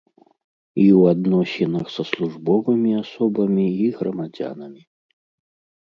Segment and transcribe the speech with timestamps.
[0.83, 4.83] і ў адносінах са службовымі асобамі і грамадзянамі.